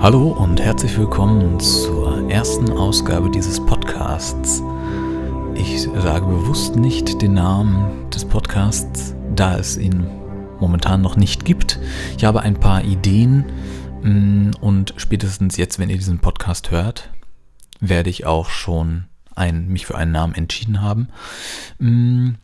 [0.00, 4.62] Hallo und herzlich willkommen zur ersten Ausgabe dieses Podcasts.
[5.56, 10.06] Ich sage bewusst nicht den Namen des Podcasts, da es ihn
[10.60, 11.80] momentan noch nicht gibt.
[12.16, 13.44] Ich habe ein paar Ideen
[14.02, 17.10] mm, und spätestens jetzt, wenn ihr diesen Podcast hört,
[17.80, 21.08] werde ich auch schon ein, mich für einen Namen entschieden haben.
[21.80, 22.34] Mm,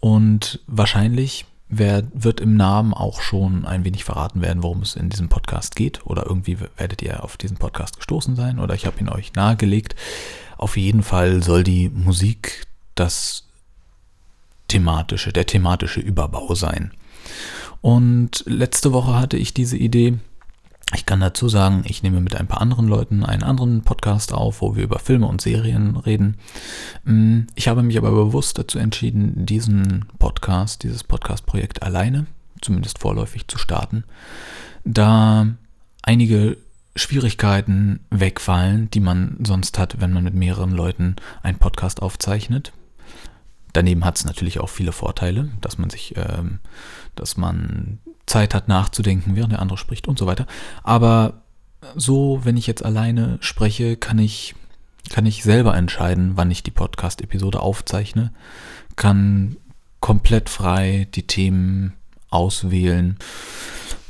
[0.00, 5.28] und wahrscheinlich wird im Namen auch schon ein wenig verraten werden, worum es in diesem
[5.28, 6.04] Podcast geht.
[6.06, 9.94] Oder irgendwie werdet ihr auf diesen Podcast gestoßen sein oder ich habe ihn euch nahegelegt.
[10.56, 13.44] Auf jeden Fall soll die Musik das
[14.68, 16.92] thematische, der thematische Überbau sein.
[17.80, 20.18] Und letzte Woche hatte ich diese Idee,
[20.94, 24.62] ich kann dazu sagen, ich nehme mit ein paar anderen Leuten einen anderen Podcast auf,
[24.62, 26.38] wo wir über Filme und Serien reden.
[27.04, 32.26] Mm, ich habe mich aber bewusst dazu entschieden, diesen Podcast, dieses Podcast-Projekt alleine,
[32.62, 34.04] zumindest vorläufig zu starten,
[34.84, 35.46] da
[36.02, 36.56] einige
[36.96, 42.72] Schwierigkeiten wegfallen, die man sonst hat, wenn man mit mehreren Leuten einen Podcast aufzeichnet.
[43.74, 46.60] Daneben hat es natürlich auch viele Vorteile, dass man sich, ähm,
[47.14, 47.98] dass man
[48.28, 50.46] Zeit hat nachzudenken, während der andere spricht und so weiter.
[50.82, 51.42] Aber
[51.96, 54.54] so, wenn ich jetzt alleine spreche, kann ich,
[55.10, 58.32] kann ich selber entscheiden, wann ich die Podcast-Episode aufzeichne,
[58.96, 59.56] kann
[60.00, 61.94] komplett frei die Themen
[62.30, 63.16] auswählen.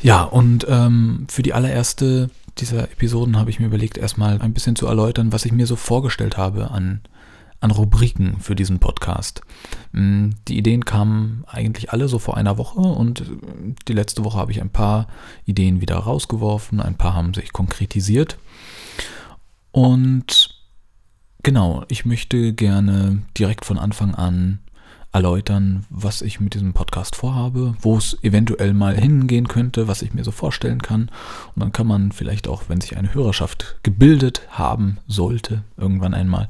[0.03, 4.77] Ja, und ähm, für die allererste dieser Episoden habe ich mir überlegt, erstmal ein bisschen
[4.77, 7.03] zu erläutern, was ich mir so vorgestellt habe an
[7.61, 9.43] an Rubriken für diesen Podcast.
[9.93, 13.25] Mm, die Ideen kamen eigentlich alle so vor einer Woche und äh,
[13.89, 15.09] die letzte Woche habe ich ein paar
[15.45, 18.39] Ideen wieder rausgeworfen, ein paar haben sich konkretisiert.
[19.73, 20.55] Und
[21.43, 24.61] genau, ich möchte gerne direkt von Anfang an
[25.13, 30.13] erläutern, was ich mit diesem Podcast vorhabe, wo es eventuell mal hingehen könnte, was ich
[30.13, 31.11] mir so vorstellen kann.
[31.55, 36.49] Und dann kann man vielleicht auch, wenn sich eine Hörerschaft gebildet haben sollte, irgendwann einmal,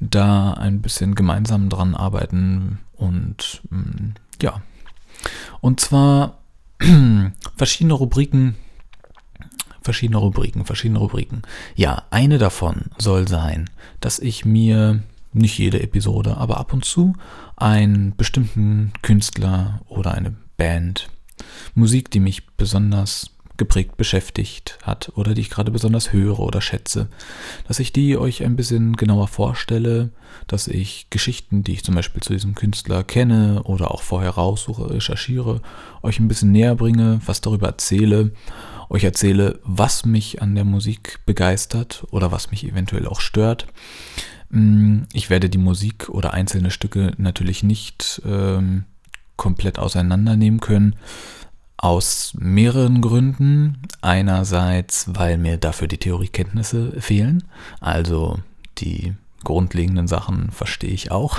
[0.00, 4.60] da ein bisschen gemeinsam dran arbeiten und mm, ja.
[5.60, 6.38] Und zwar
[7.56, 8.56] verschiedene Rubriken,
[9.82, 11.42] verschiedene Rubriken, verschiedene Rubriken.
[11.76, 15.02] Ja, eine davon soll sein, dass ich mir
[15.34, 17.14] nicht jede Episode, aber ab und zu
[17.56, 21.08] einen bestimmten Künstler oder eine Band,
[21.74, 27.08] Musik, die mich besonders geprägt beschäftigt hat oder die ich gerade besonders höre oder schätze,
[27.68, 30.10] dass ich die euch ein bisschen genauer vorstelle,
[30.48, 34.90] dass ich Geschichten, die ich zum Beispiel zu diesem Künstler kenne oder auch vorher raussuche,
[34.90, 35.60] recherchiere,
[36.02, 38.32] euch ein bisschen näher bringe, was darüber erzähle,
[38.90, 43.66] euch erzähle, was mich an der Musik begeistert oder was mich eventuell auch stört.
[44.54, 48.84] Mm, ich werde die Musik oder einzelne Stücke natürlich nicht ähm,
[49.36, 50.94] komplett auseinandernehmen können.
[51.76, 53.82] Aus mehreren Gründen.
[54.00, 57.42] Einerseits, weil mir dafür die Theoriekenntnisse fehlen.
[57.80, 58.38] Also
[58.78, 61.36] die grundlegenden Sachen verstehe ich auch.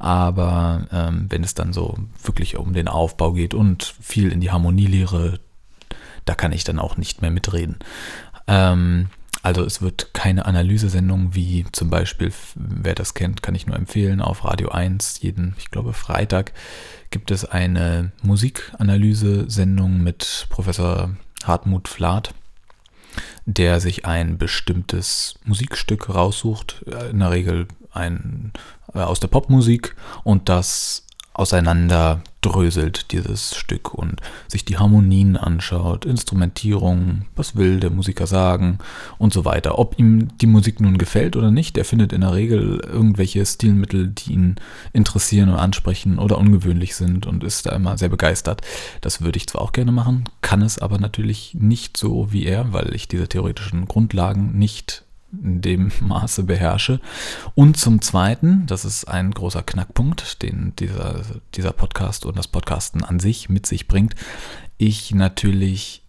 [0.00, 4.50] Aber ähm, wenn es dann so wirklich um den Aufbau geht und viel in die
[4.50, 5.38] Harmonielehre,
[6.24, 7.76] da kann ich dann auch nicht mehr mitreden.
[8.48, 9.10] Ähm,
[9.42, 14.20] also es wird keine Analysesendung wie zum Beispiel, wer das kennt, kann ich nur empfehlen,
[14.20, 16.52] auf Radio 1 jeden, ich glaube, Freitag
[17.10, 21.10] gibt es eine Musikanalyse-Sendung mit Professor
[21.44, 22.34] Hartmut Flath,
[23.46, 28.52] der sich ein bestimmtes Musikstück raussucht, äh, in der Regel ein,
[28.94, 29.94] äh, aus der Popmusik
[30.24, 31.06] und das
[31.38, 38.78] auseinanderdröselt, dieses Stück, und sich die Harmonien anschaut, Instrumentierung, was will der Musiker sagen
[39.18, 39.78] und so weiter.
[39.78, 44.08] Ob ihm die Musik nun gefällt oder nicht, er findet in der Regel irgendwelche Stilmittel,
[44.08, 44.56] die ihn
[44.92, 48.62] interessieren und ansprechen oder ungewöhnlich sind und ist da immer sehr begeistert.
[49.00, 52.72] Das würde ich zwar auch gerne machen, kann es aber natürlich nicht so wie er,
[52.72, 57.00] weil ich diese theoretischen Grundlagen nicht in dem Maße beherrsche.
[57.54, 61.22] Und zum Zweiten, das ist ein großer Knackpunkt, den dieser,
[61.54, 64.14] dieser Podcast und das Podcasten an sich mit sich bringt,
[64.78, 66.02] ich natürlich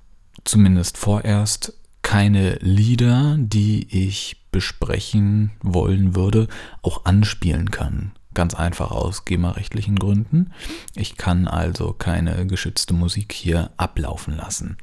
[0.43, 6.47] zumindest vorerst keine Lieder, die ich besprechen wollen würde,
[6.81, 8.13] auch anspielen kann.
[8.33, 10.51] Ganz einfach aus GEMA-rechtlichen Gründen.
[10.95, 14.77] Ich kann also keine geschützte Musik hier ablaufen lassen.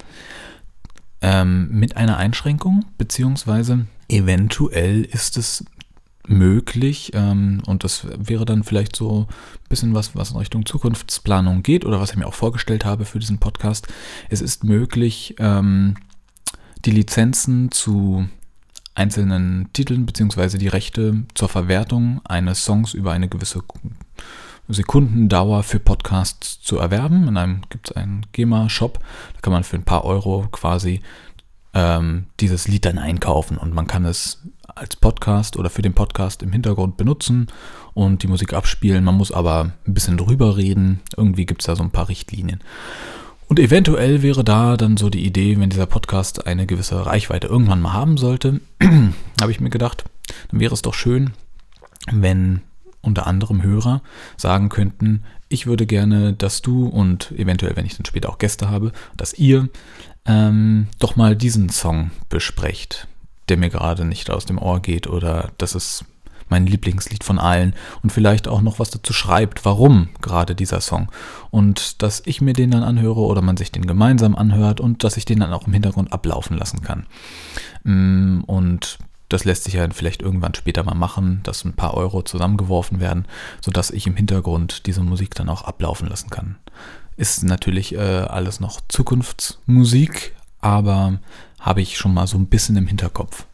[1.23, 5.65] Ähm, mit einer Einschränkung, beziehungsweise eventuell ist es
[6.29, 11.63] möglich, ähm, und das wäre dann vielleicht so ein bisschen was, was in Richtung Zukunftsplanung
[11.63, 13.89] geht oder was ich mir auch vorgestellt habe für diesen Podcast.
[14.29, 15.97] Es ist möglich, ähm,
[16.85, 18.29] die Lizenzen zu
[18.95, 23.63] einzelnen Titeln beziehungsweise die Rechte zur Verwertung eines Songs über eine gewisse
[24.69, 27.29] Sekundendauer für Podcasts zu erwerben.
[27.29, 28.99] In einem gibt es einen GEMA-Shop,
[29.35, 31.03] da kann man für ein paar Euro quasi
[31.77, 36.43] ähm, dieses Lied dann einkaufen und man kann es als Podcast oder für den Podcast
[36.43, 37.49] im Hintergrund benutzen
[37.93, 39.05] und die Musik abspielen.
[39.05, 41.01] Man muss aber ein bisschen drüber reden.
[41.19, 42.61] Irgendwie gibt es da so ein paar Richtlinien.
[43.47, 47.83] Und eventuell wäre da dann so die Idee, wenn dieser Podcast eine gewisse Reichweite irgendwann
[47.83, 48.61] mal haben sollte,
[49.41, 50.05] habe ich mir gedacht,
[50.51, 51.35] dann wäre es doch schön,
[52.11, 52.63] wenn
[53.07, 54.03] unter anderem Hörer
[54.37, 58.69] sagen könnten, ich würde gerne, dass du und eventuell, wenn ich dann später auch Gäste
[58.69, 59.69] habe, dass ihr
[60.27, 63.07] ähm, doch mal diesen Song besprecht,
[63.49, 66.05] der mir gerade nicht aus dem Ohr geht oder das ist
[66.49, 71.09] mein Lieblingslied von allen und vielleicht auch noch was dazu schreibt, warum gerade dieser Song.
[71.51, 75.17] Und dass ich mir den dann anhöre oder man sich den gemeinsam anhört und dass
[75.17, 77.07] ich den dann auch im Hintergrund ablaufen lassen kann.
[77.83, 78.99] Mm, und
[79.29, 83.27] das lässt sich ja vielleicht irgendwann später mal machen, dass ein paar Euro zusammengeworfen werden,
[83.61, 86.57] sodass ich im Hintergrund diese Musik dann auch ablaufen lassen kann.
[87.17, 91.19] Ist natürlich äh, alles noch Zukunftsmusik, aber
[91.59, 93.47] habe ich schon mal so ein bisschen im Hinterkopf.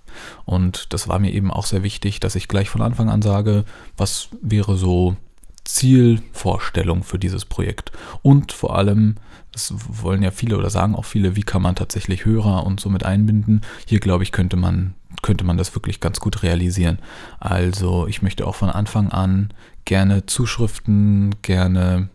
[0.44, 3.64] Und das war mir eben auch sehr wichtig, dass ich gleich von Anfang an sage,
[3.96, 5.16] was wäre so
[5.64, 7.92] Zielvorstellung für dieses Projekt.
[8.22, 9.16] Und vor allem,
[9.52, 12.90] das wollen ja viele oder sagen auch viele, wie kann man tatsächlich Hörer und so
[12.90, 13.62] mit einbinden.
[13.86, 16.98] Hier glaube ich, könnte man, könnte man das wirklich ganz gut realisieren.
[17.40, 19.54] Also ich möchte auch von Anfang an
[19.84, 22.08] gerne Zuschriften, gerne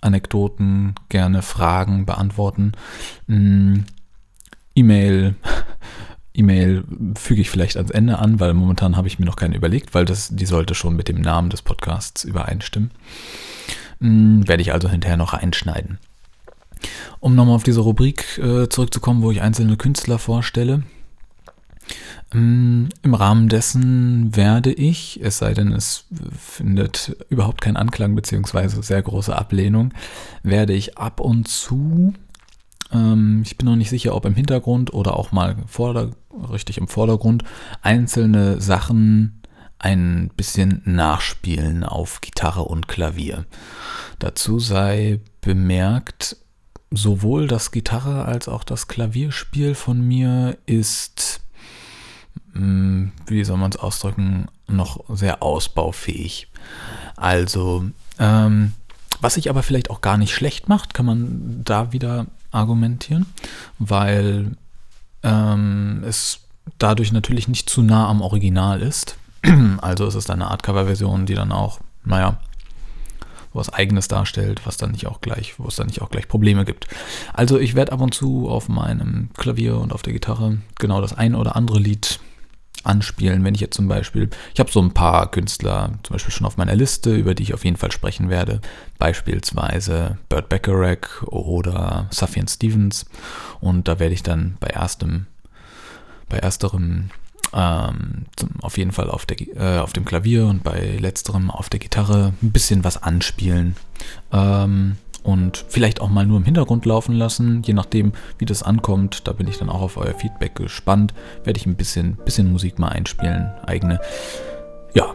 [0.00, 2.72] Anekdoten, gerne Fragen beantworten.
[3.28, 3.84] Hm,
[4.74, 5.34] E-Mail,
[6.34, 6.84] E-Mail
[7.16, 10.04] füge ich vielleicht ans Ende an, weil momentan habe ich mir noch keine überlegt, weil
[10.04, 12.90] das, die sollte schon mit dem Namen des Podcasts übereinstimmen.
[14.00, 15.98] Hm, werde ich also hinterher noch einschneiden.
[17.20, 20.82] Um nochmal auf diese Rubrik äh, zurückzukommen, wo ich einzelne Künstler vorstelle.
[22.32, 26.06] Ähm, Im Rahmen dessen werde ich, es sei denn, es
[26.38, 28.82] findet überhaupt keinen Anklang bzw.
[28.82, 29.92] sehr große Ablehnung,
[30.42, 32.14] werde ich ab und zu
[32.92, 36.10] ähm, ich bin noch nicht sicher, ob im Hintergrund oder auch mal vorder
[36.50, 37.44] richtig im Vordergrund
[37.82, 39.42] einzelne Sachen
[39.78, 43.46] ein bisschen nachspielen auf Gitarre und Klavier.
[44.18, 46.36] Dazu sei bemerkt,
[46.90, 51.51] sowohl das Gitarre als auch das Klavierspiel von mir ist, hm,
[52.54, 56.48] wie soll man es ausdrücken, noch sehr ausbaufähig.
[57.16, 57.84] Also,
[58.18, 58.72] ähm,
[59.20, 63.26] was sich aber vielleicht auch gar nicht schlecht macht, kann man da wieder argumentieren,
[63.78, 64.56] weil
[65.22, 66.40] ähm, es
[66.78, 69.16] dadurch natürlich nicht zu nah am Original ist.
[69.80, 72.38] Also es ist eine Art Coverversion, die dann auch, naja,
[73.52, 76.64] was eigenes darstellt, was dann nicht auch gleich, wo es dann nicht auch gleich Probleme
[76.64, 76.86] gibt.
[77.32, 81.12] Also ich werde ab und zu auf meinem Klavier und auf der Gitarre genau das
[81.12, 82.20] ein oder andere Lied
[82.84, 83.44] anspielen.
[83.44, 86.56] Wenn ich jetzt zum Beispiel, ich habe so ein paar Künstler zum Beispiel schon auf
[86.56, 88.60] meiner Liste, über die ich auf jeden Fall sprechen werde.
[88.98, 93.06] Beispielsweise Burt Bacharach oder Safian Stevens.
[93.60, 95.26] Und da werde ich dann bei erstem,
[96.28, 97.10] bei ersterem
[97.52, 101.68] ähm, zum, auf jeden Fall auf, der, äh, auf dem Klavier und bei letzterem auf
[101.68, 103.76] der Gitarre ein bisschen was anspielen.
[104.32, 109.26] Ähm, und vielleicht auch mal nur im Hintergrund laufen lassen, je nachdem, wie das ankommt.
[109.28, 111.14] Da bin ich dann auch auf euer Feedback gespannt.
[111.44, 114.00] Werde ich ein bisschen, bisschen Musik mal einspielen, eigene.
[114.94, 115.14] Ja,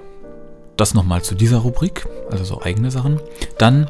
[0.78, 3.20] das nochmal zu dieser Rubrik, also so eigene Sachen.
[3.58, 3.88] Dann,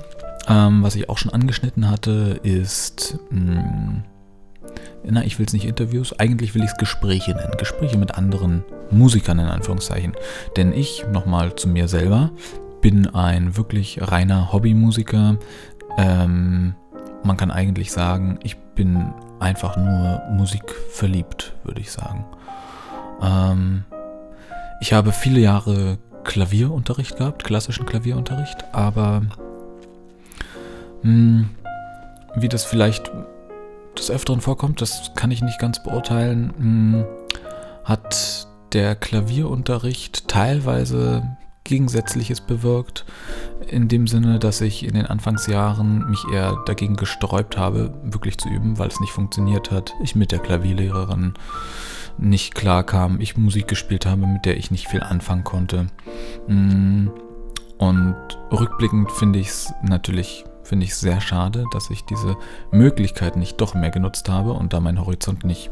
[0.48, 4.04] ähm, was ich auch schon angeschnitten hatte, ist, mh, hm,
[5.10, 7.54] na, ich will es nicht Interviews, eigentlich will ich es Gespräche nennen.
[7.58, 10.14] Gespräche mit anderen Musikern in Anführungszeichen.
[10.58, 12.32] Denn ich, nochmal zu mir selber,
[12.82, 15.38] bin ein wirklich reiner Hobbymusiker,
[15.98, 16.75] ähm,
[17.24, 22.25] man kann eigentlich sagen, ich bin einfach nur Musik verliebt, würde ich sagen.
[23.22, 23.84] Ähm,
[24.80, 29.22] ich habe viele Jahre Klavierunterricht gehabt, klassischen Klavierunterricht, aber
[31.01, 31.50] mh, hm,
[32.36, 33.12] wie das vielleicht
[33.98, 37.06] des Öfteren vorkommt, das kann ich nicht ganz beurteilen, mh, hm,
[37.84, 41.24] hat der Klavierunterricht teilweise
[41.68, 43.06] Gegensätzliches bewirkt,
[43.68, 48.50] in dem Sinne, dass ich in den Anfangsjahren mich eher dagegen gesträubt habe, wirklich zu
[48.50, 49.94] üben, weil es nicht funktioniert hat.
[50.02, 51.34] Ich mit der Klavierlehrerin
[52.18, 55.88] nicht klar kam, ich Musik gespielt habe, mit der ich nicht viel anfangen konnte.
[56.48, 57.10] Mm,
[57.78, 58.16] und
[58.52, 62.36] rückblickend finde ich es natürlich finde ich sehr schade, dass ich diese
[62.72, 65.72] Möglichkeit nicht doch mehr genutzt habe und da mein Horizont nicht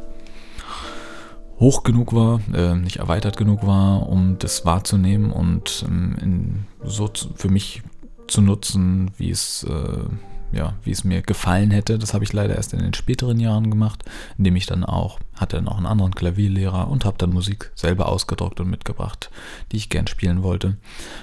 [1.60, 7.08] hoch genug war, äh, nicht erweitert genug war, um das wahrzunehmen und ähm, in, so
[7.08, 7.82] zu, für mich
[8.28, 11.98] zu nutzen, wie es, äh, ja, wie es mir gefallen hätte.
[11.98, 14.04] Das habe ich leider erst in den späteren Jahren gemacht,
[14.38, 18.60] indem ich dann auch, hatte noch einen anderen Klavierlehrer und habe dann Musik selber ausgedruckt
[18.60, 19.30] und mitgebracht,
[19.72, 20.78] die ich gern spielen wollte.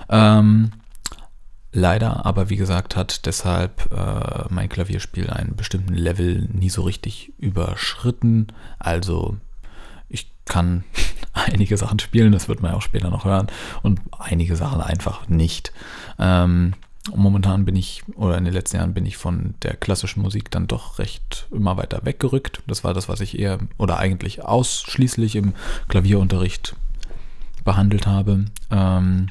[0.09, 0.73] Ähm,
[1.75, 7.33] Leider, aber wie gesagt, hat deshalb äh, mein Klavierspiel einen bestimmten Level nie so richtig
[7.39, 8.49] überschritten.
[8.79, 9.39] Also
[10.47, 10.85] kann
[11.33, 13.49] einige Sachen spielen, das wird man ja auch später noch hören,
[13.83, 15.73] und einige Sachen einfach nicht.
[16.19, 16.75] Ähm,
[17.15, 20.67] momentan bin ich, oder in den letzten Jahren bin ich von der klassischen Musik dann
[20.67, 22.63] doch recht immer weiter weggerückt.
[22.67, 25.55] Das war das, was ich eher oder eigentlich ausschließlich im
[25.89, 26.77] Klavierunterricht
[27.65, 28.45] behandelt habe.
[28.71, 29.29] Ähm,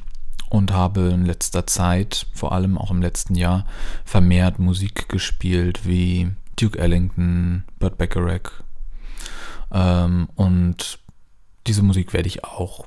[0.52, 3.64] und habe in letzter Zeit, vor allem auch im letzten Jahr,
[4.04, 8.62] vermehrt Musik gespielt wie Duke Ellington, Burt Bacharach.
[9.72, 10.98] Ähm, und
[11.66, 12.86] diese Musik werde ich auch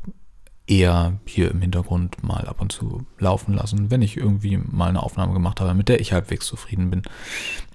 [0.67, 5.03] eher hier im Hintergrund mal ab und zu laufen lassen, wenn ich irgendwie mal eine
[5.03, 7.03] Aufnahme gemacht habe, mit der ich halbwegs zufrieden bin.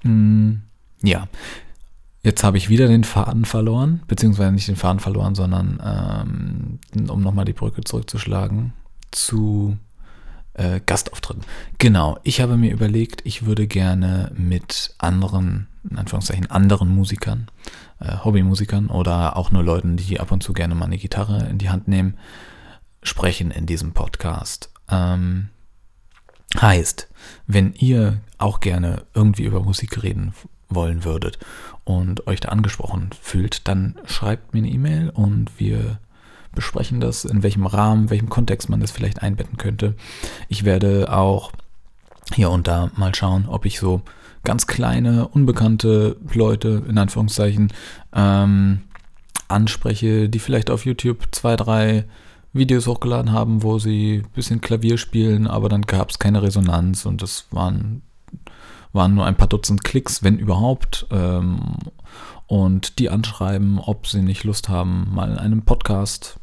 [0.02, 0.62] Hm,
[1.02, 1.28] ja,
[2.22, 7.22] jetzt habe ich wieder den Faden verloren, beziehungsweise nicht den Faden verloren, sondern ähm, um
[7.22, 8.72] nochmal die Brücke zurückzuschlagen
[9.12, 9.76] zu
[10.54, 11.44] äh, Gastauftritten.
[11.78, 17.48] Genau, ich habe mir überlegt, ich würde gerne mit anderen, in Anführungszeichen anderen Musikern,
[18.00, 21.58] äh, Hobbymusikern oder auch nur Leuten, die ab und zu gerne mal eine Gitarre in
[21.58, 22.16] die Hand nehmen,
[23.02, 24.70] sprechen in diesem Podcast.
[24.90, 25.48] Ähm,
[26.60, 27.08] heißt,
[27.46, 30.34] wenn ihr auch gerne irgendwie über Musik reden
[30.68, 31.38] wollen würdet
[31.84, 35.98] und euch da angesprochen fühlt, dann schreibt mir eine E-Mail und wir
[36.54, 39.94] besprechen das, in welchem Rahmen, welchem Kontext man das vielleicht einbetten könnte.
[40.48, 41.52] Ich werde auch
[42.34, 44.02] hier und da mal schauen, ob ich so
[44.44, 47.72] ganz kleine, unbekannte Leute, in Anführungszeichen,
[48.14, 48.80] ähm,
[49.48, 52.04] anspreche, die vielleicht auf YouTube zwei, drei
[52.52, 57.06] Videos hochgeladen haben, wo sie ein bisschen Klavier spielen, aber dann gab es keine Resonanz
[57.06, 58.02] und das waren,
[58.92, 61.06] waren nur ein paar Dutzend Klicks, wenn überhaupt.
[61.10, 61.76] Ähm,
[62.46, 66.39] und die anschreiben, ob sie nicht Lust haben, mal in einem Podcast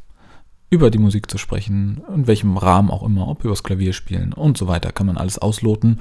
[0.69, 4.57] über die Musik zu sprechen, in welchem Rahmen auch immer, ob übers Klavier spielen und
[4.57, 6.00] so weiter, kann man alles ausloten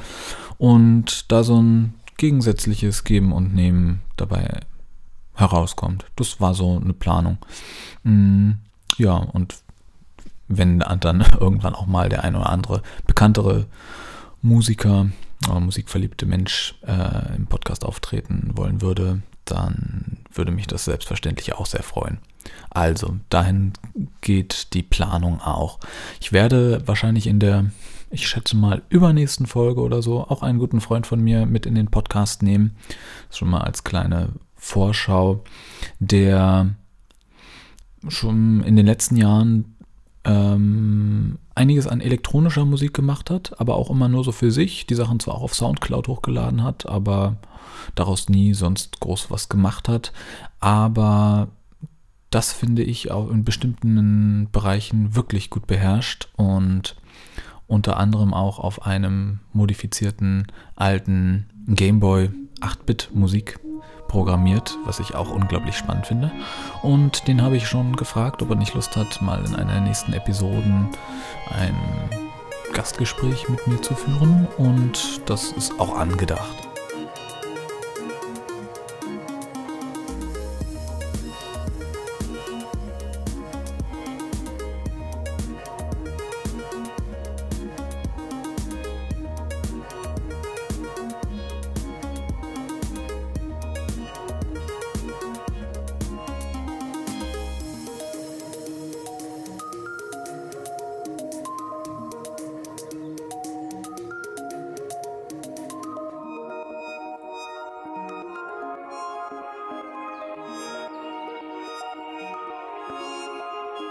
[0.59, 4.61] und da so ein gegensätzliches Geben und Nehmen dabei
[5.35, 6.07] herauskommt.
[6.17, 7.39] Das war so eine Planung.
[8.03, 8.53] Mm,
[8.97, 9.57] ja, und
[10.49, 13.67] wenn dann irgendwann auch mal der ein oder andere bekanntere
[14.43, 15.09] Musiker
[15.49, 21.67] oder musikverliebte Mensch äh, im Podcast auftreten wollen würde, dann würde mich das selbstverständlich auch
[21.67, 22.19] sehr freuen.
[22.71, 23.73] Also, dahin
[24.21, 25.81] geht die Planung auch.
[26.21, 27.71] Ich werde wahrscheinlich in der,
[28.11, 31.75] ich schätze mal, übernächsten Folge oder so auch einen guten Freund von mir mit in
[31.75, 32.77] den Podcast nehmen.
[33.31, 35.43] Schon mal als kleine Vorschau,
[35.99, 36.75] der
[38.09, 39.77] schon in den letzten Jahren
[40.25, 44.87] ähm, einiges an elektronischer Musik gemacht hat, aber auch immer nur so für sich.
[44.87, 47.37] Die Sachen zwar auch auf Soundcloud hochgeladen hat, aber
[47.95, 50.13] daraus nie sonst groß was gemacht hat.
[50.61, 51.49] Aber
[52.31, 56.95] das finde ich auch in bestimmten Bereichen wirklich gut beherrscht und
[57.67, 60.47] unter anderem auch auf einem modifizierten
[60.77, 63.59] alten Gameboy 8-Bit Musik
[64.09, 66.31] programmiert, was ich auch unglaublich spannend finde.
[66.83, 69.81] Und den habe ich schon gefragt, ob er nicht Lust hat, mal in einer der
[69.83, 70.89] nächsten Episoden
[71.51, 71.77] ein
[72.73, 74.47] Gastgespräch mit mir zu führen.
[74.59, 76.66] Und das ist auch angedacht.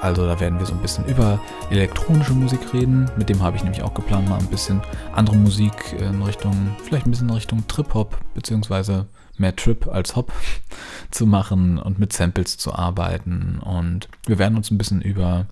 [0.06, 3.10] Also da werden wir so ein bisschen über elektronische Musik reden.
[3.18, 4.80] Mit dem habe ich nämlich auch geplant, mal ein bisschen
[5.14, 9.08] andere Musik in Richtung, vielleicht ein bisschen in Richtung Trip-Hop, beziehungsweise
[9.40, 10.32] mehr Trip als Hop
[11.10, 13.58] zu machen und mit Samples zu arbeiten.
[13.66, 15.48] Und wir werden uns ein bisschen über,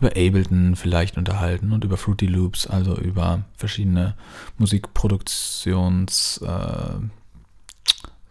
[0.00, 4.16] über Ableton vielleicht unterhalten und über Fruity Loops, also über verschiedene
[4.58, 6.98] Musikproduktions- äh,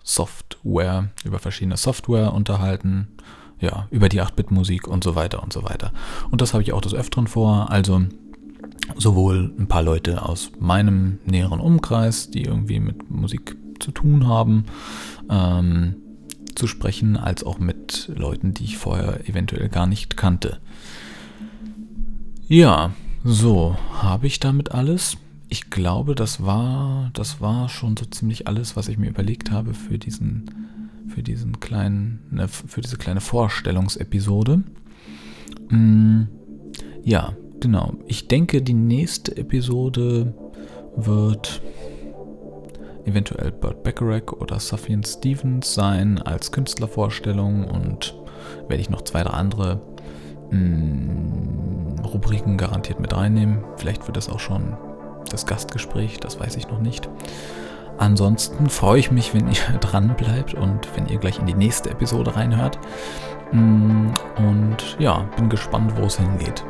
[0.03, 3.07] Software, über verschiedene Software unterhalten
[3.61, 5.93] ja, über die 8-Bit-Musik und so weiter und so weiter.
[6.29, 7.69] Und das habe ich auch des Öfteren vor.
[7.69, 8.01] Also
[8.97, 14.65] sowohl ein paar Leute aus meinem näheren Umkreis, die irgendwie mit Musik zu tun haben,
[15.29, 15.95] ähm,
[16.55, 20.59] zu sprechen, als auch mit Leuten, die ich vorher eventuell gar nicht kannte.
[22.47, 22.91] Ja,
[23.23, 25.17] so, habe ich damit alles?
[25.47, 29.73] Ich glaube, das war, das war schon so ziemlich alles, was ich mir überlegt habe
[29.73, 30.49] für diesen
[31.07, 34.63] für diesen kleinen, ne, für diese kleine Vorstellungsepisode.
[35.69, 36.23] Mm,
[37.03, 37.93] ja, genau.
[38.07, 40.33] Ich denke, die nächste Episode
[40.95, 41.61] wird
[43.05, 48.15] eventuell Burt Bacharach oder Safian Stevens sein als Künstlervorstellung und
[48.67, 49.81] werde ich noch zwei, drei andere
[50.51, 53.63] mm, Rubriken garantiert mit reinnehmen.
[53.77, 54.77] Vielleicht wird das auch schon
[55.29, 57.09] das Gastgespräch, das weiß ich noch nicht.
[57.97, 61.89] Ansonsten freue ich mich, wenn ihr dran bleibt und wenn ihr gleich in die nächste
[61.89, 62.79] Episode reinhört.
[63.51, 64.07] Mm,
[64.37, 66.63] und ja, bin gespannt, wo es hingeht.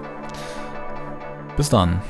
[1.57, 2.01] Bis dann.